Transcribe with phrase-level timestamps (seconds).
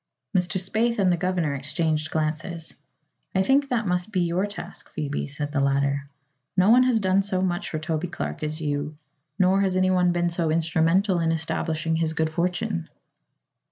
[0.35, 0.57] Mr.
[0.59, 2.73] Spaythe and the governor exchanged glances.
[3.35, 6.09] "I think that must be your task, Phoebe," said the latter.
[6.57, 8.97] "No one has done so much for Toby Clark as you,
[9.37, 12.89] nor has anyone been so instrumental in establishing his good fortune."